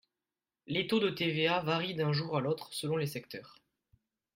[0.65, 3.59] Les taux de TVA varient d’un jour à l’autre selon les secteurs.